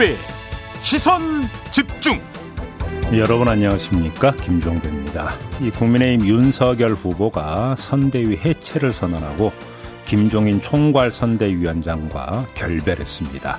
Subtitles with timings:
[0.00, 0.16] 김종배
[0.80, 2.18] 시선 집중
[3.12, 5.34] 여러분 안녕하십니까 김종배입니다.
[5.60, 9.52] 이 국민의힘 윤석열 후보가 선대위 해체를 선언하고
[10.06, 13.58] 김종인 총괄 선대위원장과 결별했습니다.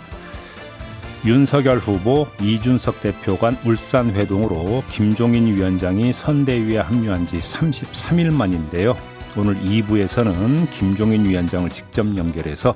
[1.25, 8.97] 윤석열 후보, 이준석 대표 간 울산 회동으로 김종인 위원장이 선대위에 합류한 지 33일 만인데요.
[9.37, 12.73] 오늘 2부에서는 김종인 위원장을 직접 연결해서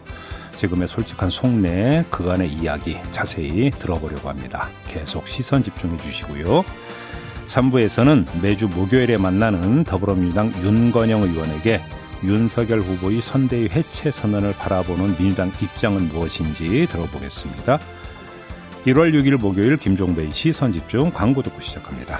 [0.56, 4.70] 지금의 솔직한 속내 그간의 이야기 자세히 들어보려고 합니다.
[4.88, 6.64] 계속 시선 집중해 주시고요.
[7.46, 11.82] 3부에서는 매주 목요일에 만나는 더불어민주당 윤건영 의원에게
[12.24, 17.80] 윤석열 후보의 선대위 해체 선언을 바라보는 민주당 입장은 무엇인지 들어보겠습니다.
[18.88, 22.20] 1월 6일 목요일 김종배의 시선 집중 광고 듣고 시작합니다.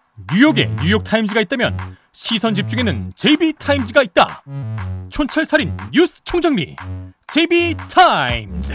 [0.33, 1.77] 뉴욕에 뉴욕 타임즈가 있다면
[2.11, 4.43] 시선 집중에는 JB타임즈가 있다
[5.09, 6.75] 촌철살인 뉴스 총정리
[7.27, 8.73] JB타임즈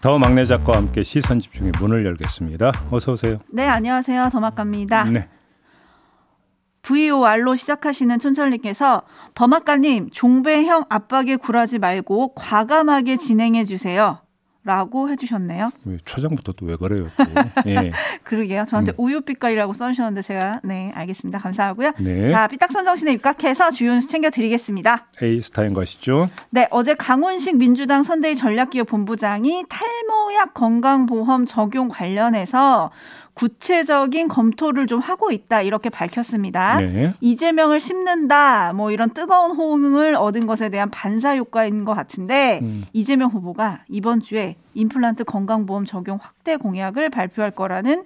[0.00, 2.70] 더 막내 작가와 함께 시선 집중의 문을 열겠습니다.
[2.90, 3.38] 어서 오세요.
[3.50, 4.28] 네, 안녕하세요.
[4.30, 5.04] 더 막가입니다.
[5.04, 5.28] 네.
[6.82, 9.02] VOR로 시작하시는 촌철님께서
[9.34, 14.20] 더막가님 종배형 압박에 굴하지 말고 과감하게 진행해 주세요.
[14.66, 15.70] 라고 해주셨네요.
[15.84, 17.08] 왜 초장부터 또 왜 그래요?
[17.16, 17.24] 또.
[17.70, 17.92] 예.
[18.24, 18.64] 그러게요.
[18.64, 18.94] 저한테 음.
[18.98, 21.38] 우유 빛깔이라고 써주셨는데 제가 네 알겠습니다.
[21.38, 21.92] 감사하고요.
[22.00, 22.32] 네.
[22.32, 25.06] 자 삐딱선 정신에 입각해서 주요 챙겨드리겠습니다.
[25.22, 26.28] A 스타인 것이죠.
[26.50, 32.90] 네 어제 강훈식 민주당 선대위 전략기획 본부장이 탈모약 건강보험 적용 관련해서
[33.36, 36.80] 구체적인 검토를 좀 하고 있다 이렇게 밝혔습니다.
[36.80, 37.14] 네.
[37.20, 42.86] 이재명을 씹는다 뭐 이런 뜨거운 호응을 얻은 것에 대한 반사 효과인 것 같은데 음.
[42.94, 48.04] 이재명 후보가 이번 주에 임플란트 건강보험 적용 확대 공약을 발표할 거라는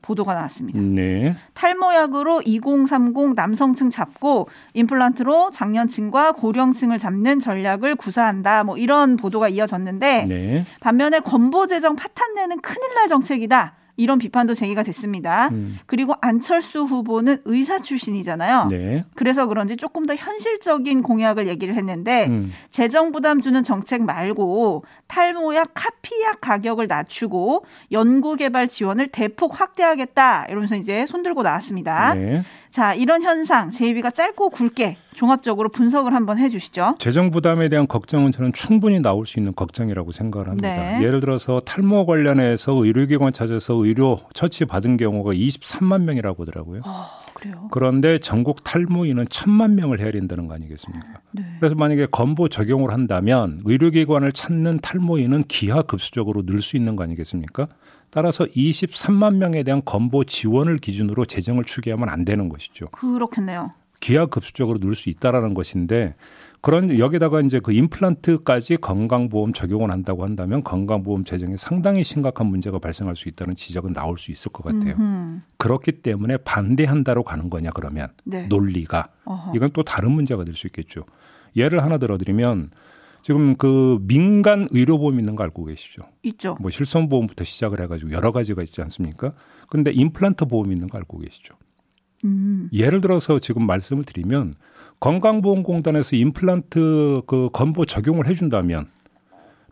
[0.00, 0.80] 보도가 나왔습니다.
[0.80, 1.36] 네.
[1.52, 8.64] 탈모약으로 2030 남성층 잡고 임플란트로 장년층과 고령층을 잡는 전략을 구사한다.
[8.64, 10.64] 뭐 이런 보도가 이어졌는데 네.
[10.80, 13.74] 반면에 건보 재정 파탄 내는 큰일 날 정책이다.
[14.00, 15.48] 이런 비판도 제기가 됐습니다.
[15.48, 15.78] 음.
[15.84, 18.68] 그리고 안철수 후보는 의사 출신이잖아요.
[18.70, 19.04] 네.
[19.14, 22.52] 그래서 그런지 조금 더 현실적인 공약을 얘기를 했는데 음.
[22.70, 30.76] 재정 부담 주는 정책 말고 탈모약 카피약 가격을 낮추고 연구 개발 지원을 대폭 확대하겠다 이러면서
[30.76, 32.14] 이제 손들고 나왔습니다.
[32.14, 32.42] 네.
[32.70, 36.94] 자, 이런 현상 제이비가 짧고 굵게 종합적으로 분석을 한번 해 주시죠.
[36.98, 40.68] 재정 부담에 대한 걱정은 저는 충분히 나올 수 있는 걱정이라고 생각을 합니다.
[40.68, 41.02] 네.
[41.02, 46.82] 예를 들어서 탈모 관련해서 의료기관 찾아서 의료 처치 받은 경우가 23만 명이라고 하더라고요.
[46.84, 47.06] 어,
[47.40, 47.68] 그래요.
[47.70, 51.20] 그런데 전국 탈모인은 천만 명을 된다는 거 아니겠습니까?
[51.32, 51.42] 네.
[51.58, 57.68] 그래서 만약에 건보 적용을 한다면 의료기관을 찾는 탈모인은 기하급수적으로 늘 수 있는 거 아니겠습니까?
[58.10, 62.88] 따라서 23만 명에 대한 건보 지원을 기준으로 재정을 추계하면 안 되는 것이죠.
[62.90, 63.72] 그렇겠네요.
[64.00, 66.14] 기하급수적으로 늘 수 있다라는 것인데
[66.62, 73.16] 그런 여기다가 이제 그 임플란트까지 건강보험 적용을 한다고 한다면 건강보험 재정에 상당히 심각한 문제가 발생할
[73.16, 74.94] 수 있다는 지적은 나올 수 있을 것 같아요.
[74.98, 75.40] 음흠.
[75.56, 78.46] 그렇기 때문에 반대한다로 가는 거냐 그러면 네.
[78.46, 79.52] 논리가 어허.
[79.56, 81.04] 이건 또 다른 문제가 될 수 있겠죠.
[81.56, 82.70] 예를 하나 들어드리면
[83.22, 86.02] 지금 그 민간 의료보험 있는 거 알고 계시죠?
[86.24, 86.56] 있죠.
[86.60, 89.32] 뭐 실손보험부터 시작을 해가지고 여러 가지가 있지 않습니까?
[89.68, 91.54] 근데 임플란트 보험 있는 거 알고 계시죠?
[92.24, 92.68] 음.
[92.72, 94.54] 예를 들어서 지금 말씀을 드리면
[95.00, 98.88] 건강보험공단에서 임플란트 그 건보 적용을 해준다면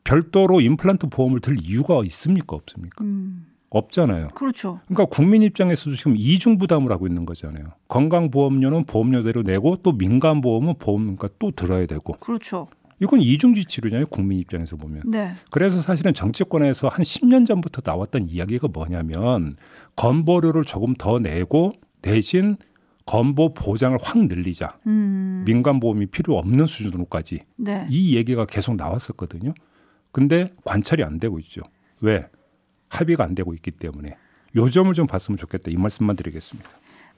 [0.04, 3.04] 별도로 임플란트 보험을 들 이유가 있습니까 없습니까?
[3.04, 3.46] 음.
[3.70, 4.28] 없잖아요.
[4.28, 4.80] 그렇죠.
[4.86, 7.66] 그러니까 국민 입장에서도 지금 이중 부담을 하고 있는 거잖아요.
[7.88, 12.68] 건강보험료는 보험료대로 내고 또 민간보험은 보험가 또 들어야 되고 그렇죠.
[13.00, 14.06] 이건 이중지치료잖아요.
[14.06, 15.02] 국민 입장에서 보면.
[15.06, 15.34] 네.
[15.50, 19.56] 그래서 사실은 정치권에서 한 10년 전부터 나왔던 이야기가 뭐냐면
[19.96, 22.56] 건보료를 조금 더 내고 대신
[23.08, 24.78] 건보 보장을 확 늘리자.
[24.86, 25.42] 음.
[25.46, 27.86] 민간 보험이 필요 없는 수준으로까지 네.
[27.88, 29.54] 이 얘기가 계속 나왔었거든요.
[30.12, 31.62] 근데 관찰이 안 되고 있죠.
[32.02, 32.28] 왜?
[32.90, 34.14] 합의가 안 되고 있기 때문에
[34.56, 36.68] 요 점을 좀 봤으면 좋겠다 이 말씀만 드리겠습니다.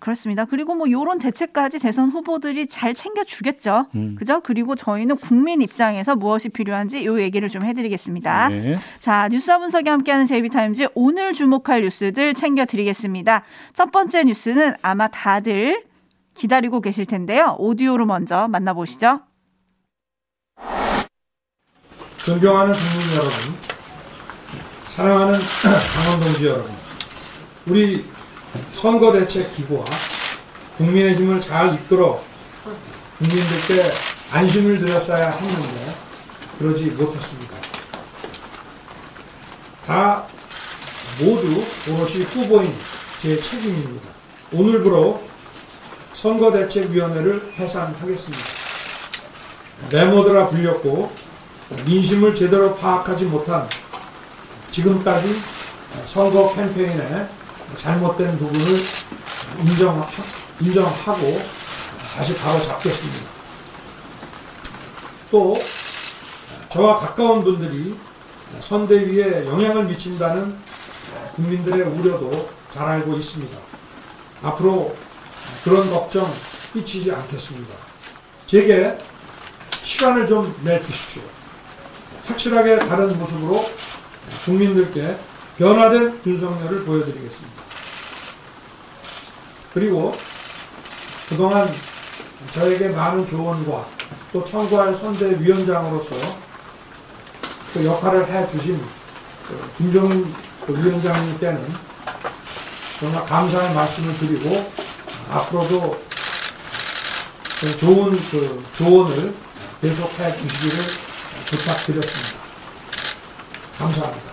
[0.00, 0.47] 그렇습니다.
[0.47, 3.87] 그리고 뭐 요런 대책까지 대선 후보들이 잘 챙겨주겠죠.
[3.94, 4.17] 음.
[4.19, 4.41] 그죠?
[4.41, 8.49] 그리고 저희는 국민 입장에서 무엇이 필요한지 요 얘기를 좀 해드리겠습니다.
[8.49, 8.79] 네.
[9.00, 13.44] 자, 뉴스와 분석이 함께하는 제이비타임즈 오늘 주목할 뉴스들 챙겨드리겠습니다.
[13.75, 15.85] 첫 번째 뉴스는 아마 다들
[16.35, 17.56] 기다리고 계실 텐데요.
[17.58, 19.20] 오디오로 먼저 만나보시죠.
[22.25, 23.32] 존경하는 국민 여러분,
[24.85, 25.38] 사랑하는
[25.94, 26.70] 강원 동지 여러분,
[27.67, 28.05] 우리
[28.75, 29.85] 선거대책 기구와
[30.76, 32.23] 국민의 힘을 잘 이끌어
[33.19, 33.91] 국민들께
[34.32, 35.94] 안심을 드렸어야 했는데
[36.58, 37.56] 그러지 못했습니다.
[39.87, 40.25] 다
[41.20, 42.73] 모두 오롯이 후보인
[43.20, 44.08] 제 책임입니다.
[44.53, 45.23] 오늘부로
[46.14, 48.44] 선거대책위원회를 해산하겠습니다.
[49.93, 51.12] 메모드라 불렸고
[51.87, 53.69] 민심을 제대로 파악하지 못한
[54.70, 55.37] 지금까지
[56.06, 57.29] 선거 캠페인에
[57.76, 58.82] 잘못된 부분을
[59.64, 60.06] 인정하,
[60.61, 61.43] 인정하고
[62.14, 63.28] 다시 바로 잡겠습니다.
[65.31, 65.55] 또
[66.70, 67.96] 저와 가까운 분들이
[68.61, 70.56] 선대위에 영향을 미친다는
[71.34, 73.56] 국민들의 우려도 잘 알고 있습니다.
[74.43, 74.94] 앞으로
[75.64, 76.32] 그런 걱정
[76.72, 77.75] 끼치지 않겠습니다.
[78.46, 78.96] 제게
[79.82, 81.22] 시간을 좀 내주십시오.
[82.26, 83.69] 확실하게 다른 모습으로
[84.44, 85.17] 국민들께
[85.58, 87.59] 변화된 윤석열을 보여드리겠습니다.
[89.72, 90.12] 그리고
[91.28, 91.69] 그동안
[92.52, 93.87] 저에게 많은 조언과
[94.32, 96.17] 또 청구할 선대위원장으로서
[97.72, 98.81] 그 역할을 해주신
[99.46, 100.34] 그 김종인
[100.67, 101.90] 그 위원장님께는
[102.99, 104.72] 정말 감사의 말씀을 드리고
[105.31, 106.00] 앞으로도
[107.61, 109.34] 그 좋은 그 조언을
[109.81, 110.84] 계속해 주시기를
[111.50, 112.40] 부탁드렸습니다.
[113.78, 114.30] 감사합니다.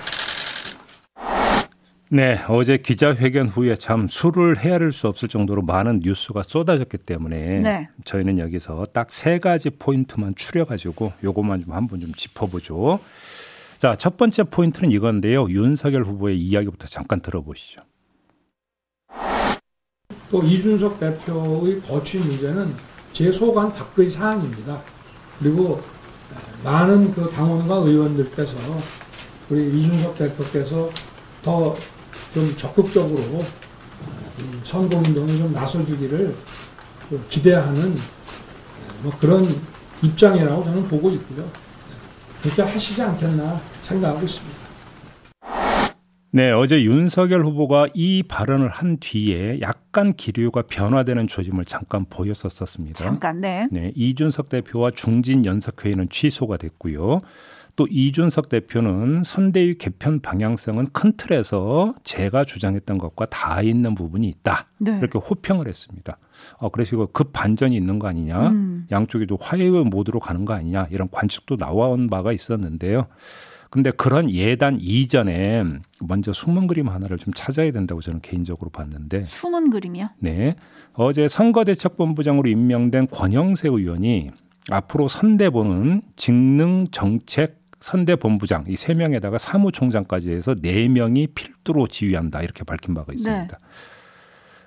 [2.09, 7.89] 네, 어제 기자회견 후에 참 술을 헤아릴 수 없을 정도로 많은 뉴스가 쏟아졌기 때문에 네.
[8.05, 12.99] 저희는 여기서 딱 세 가지 포인트만 추려가지고 요것만 좀 한번 좀 짚어보죠.
[13.79, 15.49] 자, 첫 번째 포인트는 이건데요.
[15.49, 17.81] 윤석열 후보의 이야기부터 잠깐 들어보시죠.
[20.31, 22.73] 또 이준석 대표의 거취 문제는
[23.11, 24.81] 제 소관 밖의 사항입니다.
[25.39, 25.79] 그리고
[26.63, 28.55] 많은 그 당원과 의원들께서
[29.49, 30.89] 우리 이준석 대표께서
[31.41, 31.73] 더
[32.33, 33.43] 좀 적극적으로
[34.63, 36.35] 선거운동에 좀 나서주기를
[37.29, 37.95] 기대하는
[39.01, 39.43] 뭐 그런
[40.01, 41.49] 입장이라고 저는 보고 있고요.
[42.41, 44.67] 그렇게 하시지 않겠나 생각하고 있습니다.
[46.31, 52.99] 네, 어제 윤석열 후보가 이 발언을 한 뒤에 약간 기류가 변화되는 조짐을 잠깐 보였었습니다.
[52.99, 53.65] 잠깐, 네.
[53.71, 57.21] 네, 이준석 대표와 중진 연석회의는 취소가 됐고요.
[57.77, 64.65] 또 이준석 대표는 선대위 개편 방향성은 큰 틀에서 제가 주장했던 것과 다 있는 부분이 있다.
[64.79, 64.97] 네.
[64.97, 66.17] 이렇게 호평을 했습니다.
[66.57, 68.49] 어, 그래서 급 반전이 있는 거 아니냐.
[68.49, 68.87] 음.
[68.91, 70.87] 양쪽이 도 화해의 모드로 가는 거 아니냐.
[70.89, 73.05] 이런 관측도 나와온 바가 있었는데요.
[73.69, 75.63] 근데 그런 예단 이전에
[75.99, 80.09] 먼저 숨은 그림 하나를 좀 찾아야 된다고 저는 개인적으로 봤는데 숨은 그림이요?
[80.19, 80.55] 네.
[80.93, 84.31] 어제 선거대책본부장으로 임명된 권영세 의원이
[84.71, 92.41] 앞으로 선대본은 직능 정책 선대 본부장 이 세 명에다가 사무총장까지 해서 네 명이 필두로 지휘한다
[92.41, 93.47] 이렇게 밝힌 바가 있습니다.
[93.47, 93.65] 네.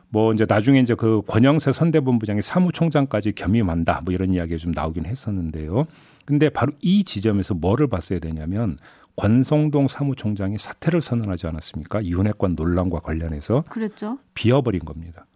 [0.09, 5.87] 뭐 이제 나중에 이제 그 권영세 선대본부장이 사무총장까지 겸임한다 뭐 이런 이야기가 좀 나오긴 했었는데요.
[6.25, 8.77] 근데 바로 이 지점에서 뭐를 봤어야 되냐면
[9.17, 12.05] 권성동 사무총장이 사퇴를 선언하지 않았습니까?
[12.05, 14.19] 윤핵관 논란과 관련해서 그랬죠.
[14.35, 15.27] 비어버린 겁니다.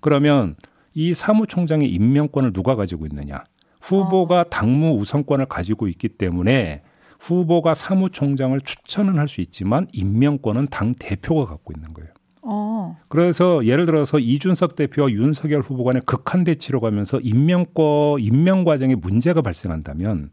[0.00, 0.56] 그러면
[0.94, 3.44] 이 사무총장의 임명권을 누가 가지고 있느냐?
[3.80, 6.82] 후보가 당무 우선권을 가지고 있기 때문에
[7.20, 12.10] 후보가 사무총장을 추천은 할 수 있지만 임명권은 당 대표가 갖고 있는 거예요.
[12.42, 12.96] 어.
[13.08, 19.42] 그래서 예를 들어서 이준석 대표와 윤석열 후보 간의 극한 대치로 가면서 임명권 임명 과정에 문제가
[19.42, 20.30] 발생한다면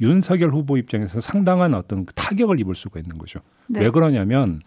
[0.00, 3.40] 윤석열 후보 입장에서 상당한 어떤 타격을 입을 수가 있는 거죠.
[3.66, 3.80] 네.
[3.80, 4.60] 왜 그러냐면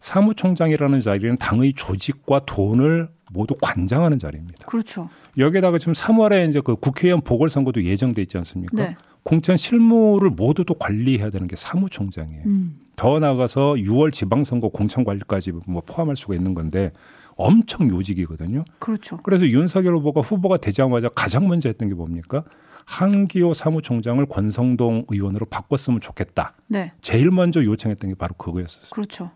[0.00, 4.66] 사무총장이라는 자리는 당의 조직과 돈을 모두 관장하는 자리입니다.
[4.66, 5.08] 그렇죠.
[5.38, 8.76] 여기에다가 지금 3월에 이제 그 국회의원 보궐선거도 예정돼 있지 않습니까?
[8.76, 8.96] 네.
[9.24, 12.42] 공천 실무를 모두 또 관리해야 되는 게 사무총장이에요.
[12.46, 12.78] 음.
[12.94, 16.92] 더 나가서 6월 지방선거 공천 관리까지 뭐 포함할 수가 있는 건데
[17.36, 18.64] 엄청 요직이거든요.
[18.78, 19.16] 그렇죠.
[19.18, 22.44] 그래서 윤석열 후보가 후보가 되자마자 가장 먼저 했던 게 뭡니까?
[22.84, 26.54] 한기호 사무총장을 권성동 의원으로 바꿨으면 좋겠다.
[26.66, 26.92] 네.
[27.00, 28.90] 제일 먼저 요청했던 게 바로 그거였었어요.
[28.92, 29.30] 그렇죠.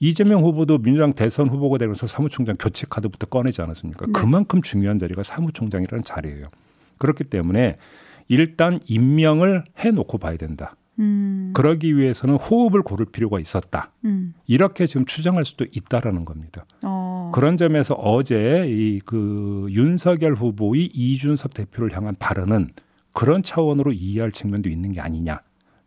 [0.00, 4.06] 이재명 후보도 민주당 대선 후보가 되면서 사무총장 교체 카드부터 꺼내지 않았습니까?
[4.06, 4.12] 네.
[4.12, 6.48] 그만큼 중요한 자리가 사무총장이라는 자리예요.
[6.98, 7.78] 그렇기 때문에
[8.28, 10.76] 일단 임명을 해놓고 봐야 된다.
[11.00, 11.52] 음.
[11.54, 13.92] 그러기 위해서는 호흡을 고를 필요가 있었다.
[14.04, 14.34] 음.
[14.46, 16.66] 이렇게 지금 추정할 수도 있다라는 겁니다.
[16.82, 17.30] 어.
[17.34, 22.68] 그런 점에서 어제 이 그 윤석열 후보의 이준석 대표를 향한 발언은
[23.12, 25.40] 그런 차원으로 이해할 측면도 있는 게 아니냐.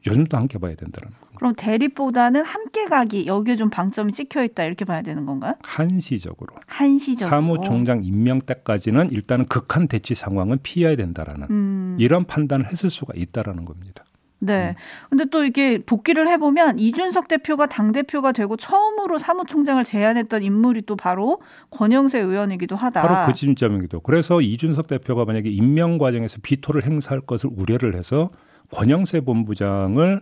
[0.08, 1.14] 요즘도 함께 봐야 된다는.
[1.42, 5.56] 그럼 대립보다는 함께 가기 여기에 좀 방점이 찍혀 있다 이렇게 봐야 되는 건가요?
[5.64, 7.28] 한시적으로 한시적으로.
[7.28, 11.98] 사무총장 임명 때까지는 일단은 극한 대치 상황은 피해야 된다라는 음.
[12.00, 14.04] 이런 판단을 했을 수가 있다라는 겁니다.
[14.38, 14.76] 네.
[15.10, 21.42] 근데 또 이게 복귀를 해보면 이준석 대표가 당대표가 되고 처음으로 사무총장을 제안했던 인물이 또 바로
[21.72, 23.02] 권영세 의원이기도 하다.
[23.02, 24.02] 바로 그 지점이기도.
[24.02, 28.30] 그래서 이준석 대표가 만약에 임명 과정에서 비토를 행사할 것을 우려를 해서
[28.72, 30.22] 권영세 본부장을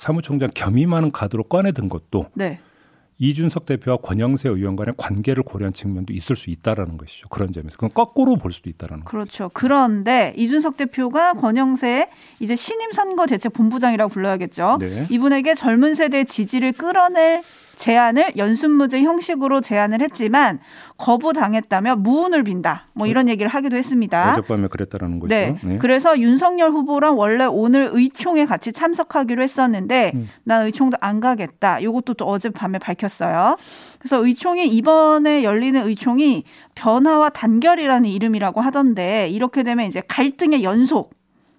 [0.00, 2.58] 사무총장 겸임하는 카드로 꺼내든 것도 네.
[3.18, 7.28] 이준석 대표와 권영세 의원 간의 관계를 고려한 측면도 있을 수 있다라는 것이죠.
[7.28, 9.10] 그런 점에서 그건 거꾸로 볼 수도 있다라는 거.
[9.10, 9.50] 그렇죠.
[9.52, 14.78] 그런데 이준석 대표가 권영세 이제 신임 선거 대책 본부장이라고 불러야겠죠.
[14.80, 15.06] 네.
[15.10, 17.42] 이분에게 젊은 세대의 지지를 끌어낼
[17.80, 20.60] 제안을 연순무제 형식으로 제안을 했지만
[20.98, 22.86] 거부당했다며 무운을 빈다.
[22.94, 24.32] 뭐 이런 얘기를 하기도 했습니다.
[24.32, 25.34] 어젯밤에 그랬다라는 거죠.
[25.34, 25.54] 네.
[25.80, 30.28] 그래서 윤석열 후보랑 원래 오늘 의총에 같이 참석하기로 했었는데 음.
[30.44, 31.78] 난 의총도 안 가겠다.
[31.80, 33.56] 이것도 또 어젯밤에 밝혔어요.
[33.98, 36.44] 그래서 의총이 이번에 열리는 의총이
[36.74, 41.14] 변화와 단결이라는 이름이라고 하던데 이렇게 되면 이제 갈등의 연속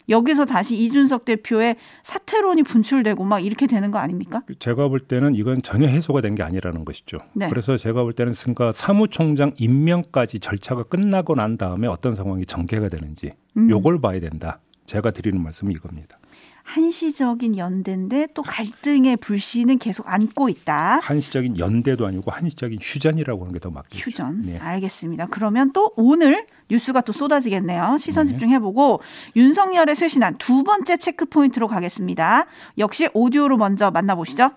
[0.10, 4.42] 여기서 다시 이준석 대표의 사퇴론이 분출되고 막 이렇게 되는 거 아닙니까?
[4.60, 7.18] 제가 볼 때는 이건 전혀 해소가 된 게 아니라는 것이죠.
[7.34, 7.50] 네.
[7.50, 13.32] 그래서 제가 볼 때는 그러니까 사무총장 임명까지 절차가 끝나고 난 다음에 어떤 상황이 전개가 되는지
[13.58, 13.70] 음.
[13.70, 14.60] 요걸 봐야 된다.
[14.86, 16.18] 제가 드리는 말씀은 이겁니다.
[16.64, 21.00] 한시적인 연대인데 또 갈등의 불씨는 계속 안고 있다.
[21.04, 24.10] 한시적인 연대도 아니고 한시적인 휴전이라고 하는 게 더 맞겠죠.
[24.10, 24.44] 휴전.
[24.44, 24.58] 네.
[24.58, 25.28] 알겠습니다.
[25.32, 27.98] 그러면 또 오늘 뉴스가 또 쏟아지겠네요.
[28.00, 28.32] 시선 네.
[28.32, 29.02] 집중해보고
[29.36, 32.46] 윤석열의 쇄신안 두 번째 체크 포인트로 가겠습니다.
[32.78, 34.52] 역시 오디오로 먼저 만나보시죠.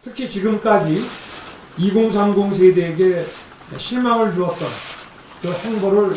[0.00, 1.02] 특히 지금까지
[1.76, 3.24] 2030 세대에게
[3.76, 4.68] 실망을 주었던
[5.42, 6.16] 그 행보를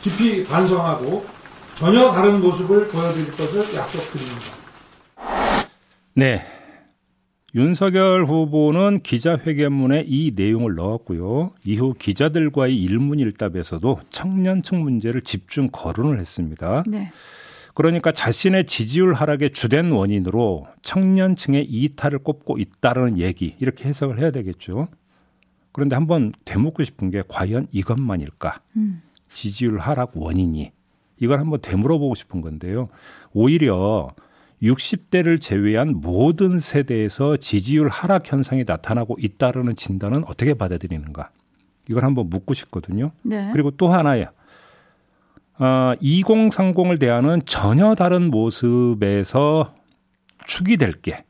[0.00, 1.24] 깊이 반성하고
[1.74, 4.58] 전혀 다른 모습을 보여드릴 것을 약속드립니다.
[6.14, 6.57] 네.
[7.54, 11.52] 윤석열 후보는 기자회견문에 이 내용을 넣었고요.
[11.64, 16.84] 이후 기자들과의 일문일답에서도 청년층 문제를 집중 거론을 했습니다.
[16.86, 17.10] 네.
[17.72, 24.88] 그러니까 자신의 지지율 하락의 주된 원인으로 청년층의 이탈을 꼽고 있다는 얘기 이렇게 해석을 해야 되겠죠.
[25.72, 28.60] 그런데 한번 되묻고 싶은 게 과연 이것만일까?
[28.76, 29.00] 음.
[29.32, 30.70] 지지율 하락 원인이
[31.20, 32.88] 이걸 한번 되물어보고 싶은 건데요.
[33.32, 34.10] 오히려
[34.62, 41.30] 60대를 제외한 모든 세대에서 지지율 하락 현상이 나타나고 있다라는 진단은 어떻게 받아들이는가?
[41.88, 43.12] 이걸 한번 묻고 싶거든요.
[43.22, 43.50] 네.
[43.52, 44.30] 그리고 또 하나야.
[45.58, 49.74] 어, 2030을 대하는 전혀 다른 모습에서
[50.46, 51.24] 축이 될 게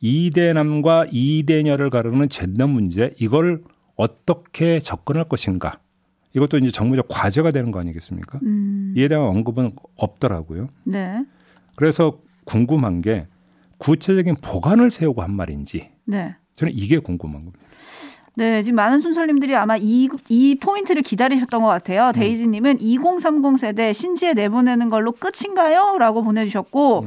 [0.00, 3.62] 이대남과 이대녀를 가르는 젠더 문제 이걸
[3.96, 5.80] 어떻게 접근할 것인가
[6.34, 8.38] 이것도 이제 정무적 과제가 되는 거 아니겠습니까?
[8.44, 10.68] 음, 이에 대한 언급은 없더라고요.
[10.84, 11.24] 네.
[11.74, 13.26] 그래서 궁금한 게
[13.76, 16.34] 구체적인 보관을 세우고 한 말인지 네.
[16.56, 17.58] 저는 이게 궁금한 겁니다.
[18.34, 22.12] 네, 지금 많은 순설님들이 아마 이, 이 포인트를 기다리셨던 것 같아요.
[22.12, 25.98] 데이지님은 2030 세대 신지에 내보내는 걸로 끝인가요?
[25.98, 27.04] 라고 보내주셨고,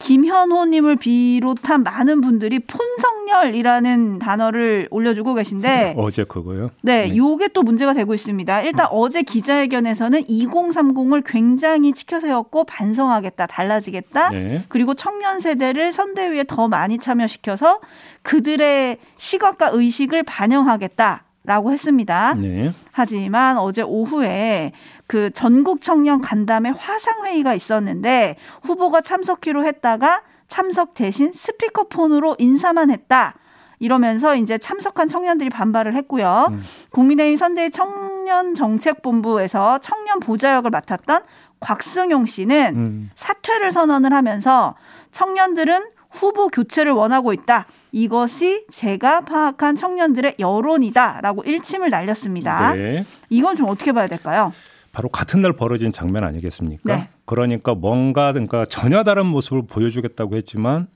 [0.00, 6.70] 김현호님을 비롯한 많은 분들이 폰성 열이라는 단어를 올려주고 계신데, 어제 그거요.
[6.82, 8.62] 네, 요게 또 문제가 되고 있습니다.
[8.62, 14.30] 일단 어제 기자회견에서는 2030을 굉장히 치켜세웠고 반성하겠다, 달라지겠다.
[14.30, 14.64] 네.
[14.68, 17.80] 그리고 청년 세대를 선대위에 더 많이 참여시켜서
[18.22, 22.34] 그들의 시각과 의식을 반영하겠다 라고 했습니다.
[22.34, 22.70] 네.
[22.92, 24.72] 하지만 어제 오후에
[25.06, 33.36] 그 전국 청년 간담회 화상 회의가 있었는데 후보가 참석키로 했다가 참석 대신 스피커폰으로 인사만 했다.
[33.78, 36.48] 이러면서 이제 참석한 청년들이 반발을 했고요.
[36.50, 36.60] 음.
[36.90, 41.22] 국민의힘 선대위 청년정책본부에서 청년 보좌역을 맡았던
[41.60, 43.10] 곽승용 씨는 음.
[43.14, 44.74] 사퇴를 선언을 하면서
[45.12, 47.66] 청년들은 후보 교체를 원하고 있다.
[47.92, 52.74] 이것이 제가 파악한 청년들의 여론이다라고 일침을 날렸습니다.
[52.74, 53.04] 네.
[53.30, 54.52] 이건 좀 어떻게 봐야 될까요?
[54.92, 56.96] 바로 같은 날 벌어진 장면 아니겠습니까?
[56.96, 57.08] 네.
[57.24, 60.88] 그러니까 뭔가 그러니까 전혀 다른 모습을 보여주겠다고 했지만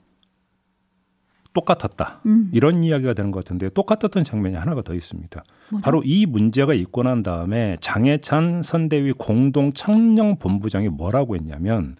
[1.53, 2.21] 똑같았다.
[2.25, 2.49] 음.
[2.53, 5.43] 이런 이야기가 되는 것 같은데 똑같았던 장면이 하나가 더 있습니다.
[5.71, 5.83] 뭐죠?
[5.83, 11.95] 바로 이 문제가 있고 난 다음에 장해찬 선대위 공동 청년 본부장이 뭐라고 했냐면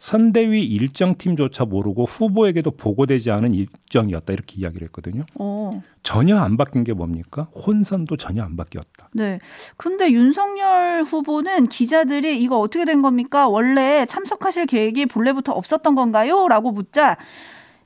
[0.00, 5.26] 선대위 일정팀조차 모르고 후보에게도 보고되지 않은 일정이었다 이렇게 이야기를 했거든요.
[5.34, 5.82] 어.
[6.02, 7.48] 전혀 안 바뀐 게 뭡니까?
[7.54, 9.10] 혼선도 전혀 안 바뀌었다.
[9.12, 9.40] 네.
[9.76, 13.46] 근데 윤석열 후보는 기자들이 이거 어떻게 된 겁니까?
[13.46, 16.48] 원래 참석하실 계획이 본래부터 없었던 건가요?
[16.48, 17.18] 라고 묻자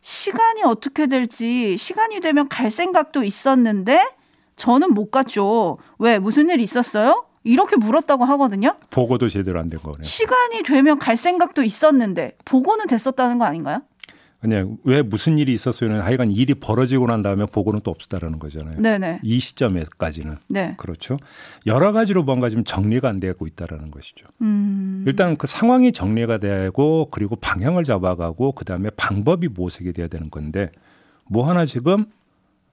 [0.01, 4.01] 시간이 어떻게 될지 시간이 되면 갈 생각도 있었는데
[4.55, 5.75] 저는 못 갔죠.
[5.99, 6.21] 왜?
[6.21, 7.24] 무슨 일 있었어요?
[7.45, 8.77] 이렇게 물었다고 하거든요.
[8.91, 10.03] 보고도 제대로 안 된 거네요.
[10.03, 13.83] 시간이 되면 갈 생각도 있었는데 보고는 됐었다는 거 아닌가요?
[14.43, 18.79] 아니 왜 무슨 일이 있었어요는 하여간 일이 벌어지고 난 다음에 보고는 또 없었다라는 거잖아요.
[18.79, 19.21] 네네.
[19.23, 20.75] 이 시점에까지는 네.
[20.77, 21.17] 그렇죠.
[21.65, 24.27] 여러 가지로 뭔가 좀 정리가 안 되고 있다라는 것이죠.
[24.43, 25.03] 음.
[25.07, 30.71] 일단 그 상황이 정리가 되고 그리고 방향을 잡아가고 그 다음에 방법이 모색이 돼야 되는 건데
[31.27, 32.05] 뭐 하나 지금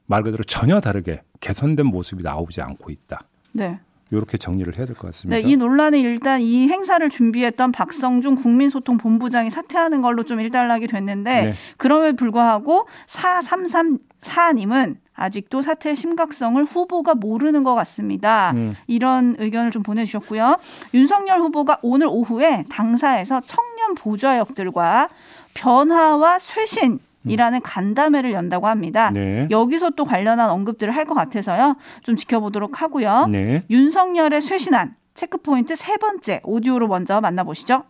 [0.08, 3.22] 말 그대로 전혀 다르게 개선된 모습이 나오지 않고 있다.
[3.54, 3.75] 네.
[4.12, 5.41] 이렇게 정리를 해야 될 것 같습니다.
[5.41, 11.46] 네, 이 논란은 일단 이 행사를 준비했던 박성중 국민소통 본부장이 사퇴하는 걸로 좀 일단락이 됐는데
[11.46, 11.53] 네.
[11.77, 18.51] 그럼에도 불구하고 4334님은 아직도 사태의 심각성을 후보가 모르는 것 같습니다.
[18.56, 18.75] 음.
[18.88, 20.58] 이런 의견을 좀 보내주셨고요.
[20.94, 25.10] 윤석열 후보가 오늘 오후에 당사에서 청년 보좌역들과
[25.53, 29.12] 변화와 쇄신 이라는 간담회를 연다고 합니다.
[29.12, 29.48] 네.
[29.51, 31.75] 여기서 또 관련한 언급들을 할 것 같아서요.
[32.04, 33.28] 좀 지켜보도록 하고요.
[33.28, 33.63] 네.
[33.70, 37.84] 윤석열의 쇄신안 체크포인트 세 번째 오디오로 먼저 만나보시죠.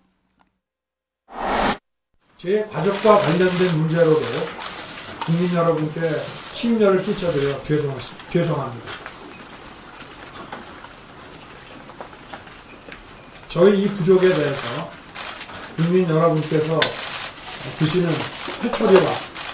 [2.37, 4.21] 제 가족과 관련된 문제로도
[5.25, 6.01] 국민 여러분께
[6.53, 8.29] 심려를 끼쳐드려 죄송했습니다.
[8.31, 8.85] 죄송합니다.
[13.47, 14.91] 저희 이 부족에 대해서
[15.75, 16.79] 국민 여러분께서
[17.77, 18.09] 드시는
[18.63, 19.01] 회초리와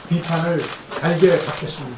[0.10, 0.64] 비판을
[1.00, 1.98] 달게 받겠습니다.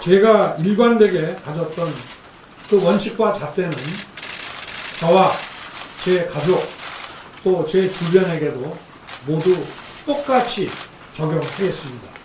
[0.00, 1.94] 제가 일관되게 가졌던
[2.70, 3.72] 그 원칙과 잣대는
[5.00, 5.32] 저와
[6.04, 6.66] 제 가족
[7.44, 8.76] 또 제 주변에게도
[9.26, 9.64] 모두
[10.04, 10.70] 똑같이
[11.16, 12.17] 적용하겠습니다.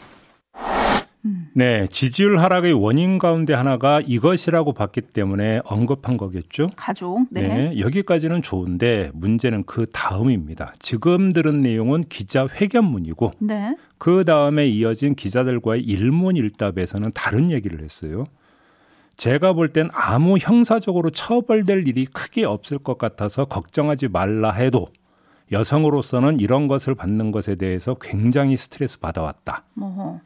[1.55, 1.87] 네.
[1.87, 6.67] 지지율 하락의 원인 가운데 하나가 이것이라고 봤기 때문에 언급한 거겠죠.
[6.75, 7.27] 가족.
[7.29, 7.47] 네.
[7.47, 7.79] 네.
[7.79, 10.73] 여기까지는 좋은데 문제는 그 다음입니다.
[10.79, 13.75] 지금 들은 내용은 기자 회견문이고 네.
[13.99, 18.25] 그 다음에 이어진 기자들과의 일문일답에서는 다른 얘기를 했어요.
[19.15, 24.87] 제가 볼 땐 아무 형사적으로 처벌될 일이 크게 없을 것 같아서 걱정하지 말라 해도
[25.51, 29.65] 여성으로서는 이런 것을 받는 것에 대해서 굉장히 스트레스 받아왔다.
[29.75, 30.19] 뭐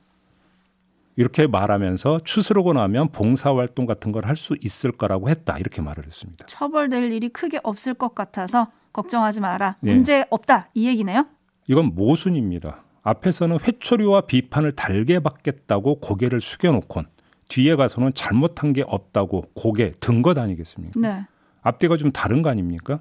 [1.18, 5.58] 이렇게 말하면서 추스르고 나면 봉사활동 같은 걸 할 수 있을 거라고 했다.
[5.58, 6.46] 이렇게 말을 했습니다.
[6.46, 9.76] 처벌될 일이 크게 없을 것 같아서 걱정하지 마라.
[9.82, 9.94] 네.
[9.94, 10.70] 문제 없다.
[10.76, 11.26] 이 얘기네요.
[11.68, 12.84] 이건 모순입니다.
[13.04, 17.06] 앞에서는 회초리와 비판을 달게 받겠다고 고개를 숙여놓곤
[17.50, 21.00] 뒤에 가서는 잘못한 게 없다고 고개 든 것 아니겠습니까?
[21.00, 21.26] 네.
[21.62, 23.00] 앞뒤가 좀 다른 거 아닙니까?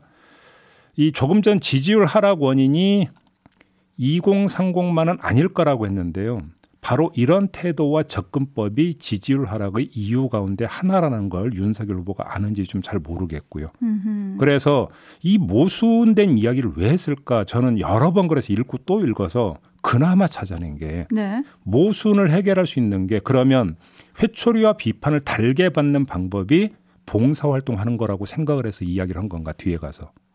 [0.97, 3.09] 이 조금 전 지지율 하락 원인이
[3.99, 6.43] 2030만은 아닐 거라고 했는데요.
[6.87, 13.01] 바로 이런 태도와 접근법이 지지율 하락의 이유 가운데 하나라는 걸 윤석열 후보가 아는지 좀 잘
[13.01, 13.73] 모르겠고요.
[13.83, 14.37] 음흠.
[14.39, 14.89] 그래서
[15.21, 17.43] 이 모순된 이야기를 왜 했을까?
[17.43, 21.43] 저는 여러 번 그래서 읽고 또 읽어서 그나마 찾아낸 게 네.
[21.65, 23.75] 모순을 해결할 수 있는 게 그러면
[24.23, 26.71] 회초리와 비판을 달게 받는 방법이
[27.07, 30.26] 봉사활동하는 거라고 생각을 해서 이야기를 한 건가 뒤에 가서 어,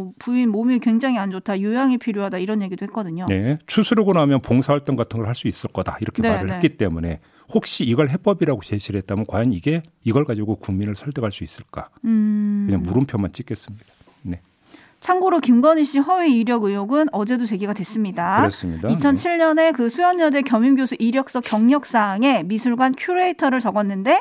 [0.00, 1.60] 뭐 부인 몸이 굉장히 안 좋다.
[1.60, 2.38] 요양이 필요하다.
[2.38, 3.26] 이런 얘기도 했거든요.
[3.28, 6.54] 네 추스르고 나면 봉사활동 같은 걸 할 수 있을 거다 이렇게 네, 말을 네.
[6.54, 7.20] 했기 때문에
[7.52, 12.64] 혹시 이걸 해법이라고 제시를 했다면 과연 이게 이걸 가지고 국민을 설득할 수 있을까 음.
[12.68, 13.84] 그냥 물음표만 찍겠습니다.
[14.22, 14.40] 네
[15.00, 18.38] 참고로 김건희 씨 허위 이력 의혹은 어제도 제기가 됐습니다.
[18.40, 18.88] 그렇습니다.
[18.88, 18.94] 네.
[18.96, 24.20] 2007년에 그 수원여대 겸임교수 이력서 경력 사항에 미술관 큐레이터를 적었는데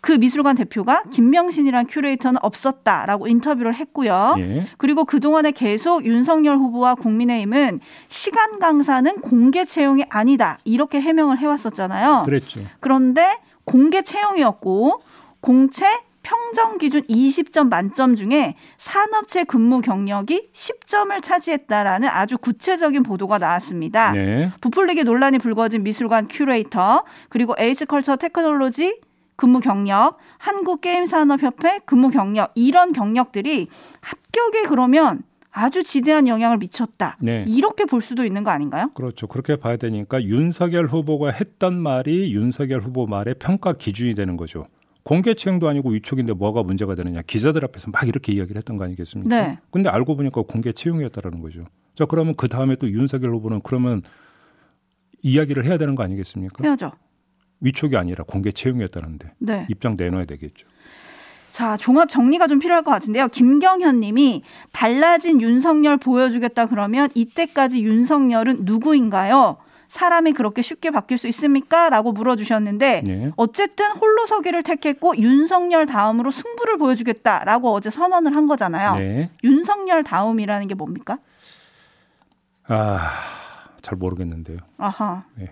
[0.00, 4.36] 그 미술관 대표가 김명신이란 큐레이터는 없었다라고 인터뷰를 했고요.
[4.38, 4.66] 예.
[4.78, 10.58] 그리고 그동안에 계속 윤석열 후보와 국민의힘은 시간 강사는 공개 채용이 아니다.
[10.64, 12.22] 이렇게 해명을 해왔었잖아요.
[12.24, 12.62] 그랬죠.
[12.80, 15.02] 그런데 공개 채용이었고
[15.40, 15.84] 공채
[16.22, 24.12] 평정 기준 20점 만점 중에 산업체 근무 경력이 10점을 차지했다라는 아주 구체적인 보도가 나왔습니다.
[24.12, 24.52] 네.
[24.60, 29.00] 부풀리기 논란이 불거진 미술관 큐레이터 그리고 에이스컬처 테크놀로지
[29.38, 33.68] 근무 경력, 한국게임산업협회 근무 경력 이런 경력들이
[34.00, 35.22] 합격에 그러면
[35.52, 37.16] 아주 지대한 영향을 미쳤다.
[37.20, 37.44] 네.
[37.46, 38.90] 이렇게 볼 수도 있는 거 아닌가요?
[38.94, 39.28] 그렇죠.
[39.28, 44.66] 그렇게 봐야 되니까 윤석열 후보가 했던 말이 윤석열 후보 말의 평가 기준이 되는 거죠.
[45.04, 47.22] 공개 채용도 아니고 위촉인데 뭐가 문제가 되느냐.
[47.22, 49.34] 기자들 앞에서 막 이렇게 이야기를 했던 거 아니겠습니까?
[49.34, 49.58] 네.
[49.70, 51.64] 근데 알고 보니까 공개 채용이었다라는 거죠.
[51.94, 54.02] 자, 그러면 그 다음에 또 윤석열 후보는 그러면
[55.22, 56.64] 이야기를 해야 되는 거 아니겠습니까?
[56.64, 56.90] 해야죠.
[57.60, 59.66] 위촉이 아니라 공개 채용이었다는데 네.
[59.68, 60.66] 입장 내놔야 되겠죠.
[61.52, 63.28] 자, 종합 정리가 좀 필요할 것 같은데요.
[63.28, 64.42] 김경현 님이
[64.72, 69.56] 달라진 윤석열 보여주겠다 그러면 이때까지 윤석열은 누구인가요?
[69.88, 71.88] 사람이 그렇게 쉽게 바뀔 수 있습니까?
[71.88, 73.32] 라고 물어주셨는데 네.
[73.36, 78.94] 어쨌든 홀로서기를 택했고 윤석열 다음으로 승부를 보여주겠다라고 어제 선언을 한 거잖아요.
[78.96, 79.30] 네.
[79.42, 81.18] 윤석열 다음이라는 게 뭡니까?
[82.68, 83.10] 아,
[83.88, 84.58] 잘 모르겠는데요.
[84.76, 85.24] 아하.
[85.36, 85.48] 네.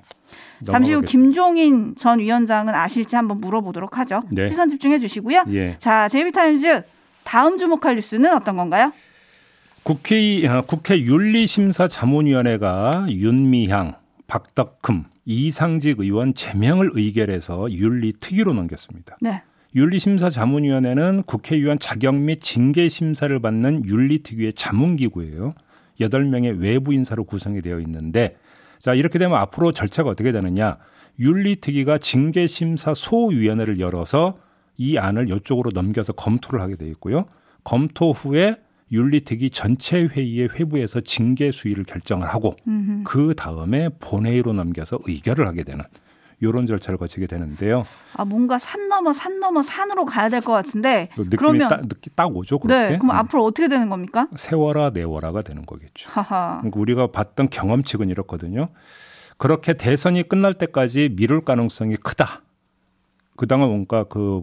[0.66, 1.00] 잠시 후.
[1.00, 4.20] 김종인 전 위원장은 아실지 한번 물어보도록 하죠.
[4.30, 4.48] 네.
[4.48, 5.44] 시선 집중해 주시고요.
[5.48, 5.76] 예.
[5.78, 6.82] 자, 제이비타임즈
[7.24, 8.92] 다음 주목할 뉴스는 어떤 건가요?
[9.84, 13.94] 국회 어, 국회 윤리심사 자문위원회가 윤미향,
[14.26, 19.16] 박덕흠, 이상직 의원 제명을 의결해서 윤리 특위로 넘겼습니다.
[19.20, 19.42] 네.
[19.74, 25.54] 윤리심사 자문위원회는 국회의원 자격 및 징계 심사를 받는 윤리특위의 자문기구예요.
[26.00, 28.36] 여덟 명의 외부 인사로 구성이 되어 있는데
[28.78, 30.78] 자 이렇게 되면 앞으로 절차가 어떻게 되느냐
[31.18, 34.38] 윤리특위가 징계심사 소위원회를 열어서
[34.76, 37.24] 이 안을 이쪽으로 넘겨서 검토를 하게 돼 있고요.
[37.64, 38.56] 검토 후에
[38.92, 42.54] 윤리특위 전체 회의의 회부에서 징계 수위를 결정을 하고.
[43.04, 45.82] 그 다음에 본회의로 넘겨서 의결을 하게 되는
[46.40, 47.86] 이런 절차를 거치게 되는데요.
[48.14, 52.12] 아 뭔가 산 넘어 산 넘어 산으로 가야 될 것 같은데 그 그러면 딱, 느낌
[52.14, 52.58] 딱 오죠.
[52.58, 52.88] 그렇게.
[52.92, 53.16] 네 그럼 음.
[53.16, 54.28] 앞으로 어떻게 되는 겁니까?
[54.36, 56.10] 세워라 내워라가 되는 거겠죠.
[56.10, 58.68] 하하 그러니까 우리가 봤던 경험칙은 이렇거든요.
[59.38, 62.42] 그렇게 대선이 끝날 때까지 미룰 가능성이 크다.
[63.36, 64.42] 그다음에 뭔가 그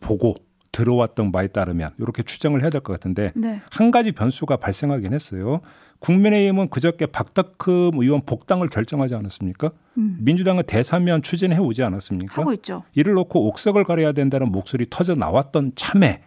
[0.00, 0.34] 보고
[0.72, 5.60] 들어왔던 바에 따르면 이렇게 추정을 해야 될 것 같은데 네 한 가지 변수가 발생하긴 했어요.
[6.00, 9.70] 국민의힘은 그저께 박덕흠 의원 복당을 결정하지 않았습니까?
[9.98, 10.18] 음.
[10.20, 12.40] 민주당은 대사면 추진해 오지 않았습니까?
[12.40, 12.84] 하고 있죠.
[12.94, 16.22] 이를 놓고 옥석을 가려야 된다는 목소리 터져 나왔던 참에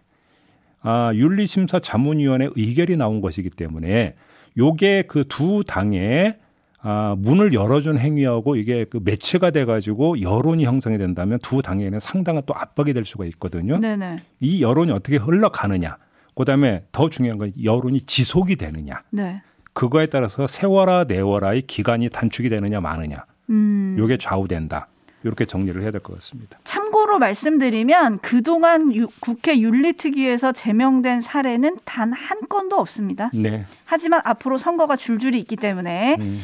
[0.81, 4.15] 아, 윤리심사 자문위원회 의결이 나온 것이기 때문에
[4.57, 6.38] 요게 그 두 당의
[6.84, 12.55] 아, 문을 열어준 행위하고 이게 그 매치가 돼가지고 여론이 형성이 된다면 두 당에는 상당한 또
[12.55, 13.77] 압박이 될 수가 있거든요.
[13.77, 15.97] 네네 이 여론이 어떻게 흘러가느냐.
[16.34, 19.03] 그 다음에 더 중요한 건 여론이 지속이 되느냐.
[19.12, 19.43] 네.
[19.73, 23.25] 그거에 따라서 세워라 내워라의 기간이 단축이 되느냐 마느냐.
[23.49, 23.95] 음.
[23.97, 24.88] 요게 좌우된다.
[25.23, 26.57] 이렇게 정리를 해야 될 것 같습니다.
[26.63, 33.29] 참고로 말씀드리면 그동안 유- 국회 윤리특위에서 제명된 사례는 단 한 건도 없습니다.
[33.34, 33.65] 네.
[33.86, 36.41] 하지만 앞으로 선거가 줄줄이 있기 때문에 음.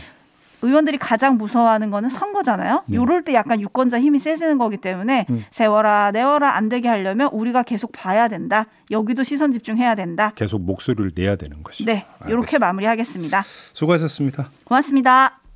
[0.62, 2.84] 의원들이 가장 무서워하는 거는 선거잖아요.
[2.88, 2.98] 네.
[2.98, 5.46] 요럴 때 약간 유권자 힘이 세지는 거기 때문에 음.
[5.52, 8.66] 세워라 내워라 안 되게 하려면 우리가 계속 봐야 된다.
[8.92, 10.32] 여기도 시선 집중해야 된다.
[10.36, 11.86] 계속 목소리를 내야 되는 것이죠.
[11.86, 13.44] 네, 이렇게 마무리하겠습니다.
[13.74, 14.50] 수고하셨습니다.
[14.66, 15.47] 고맙습니다.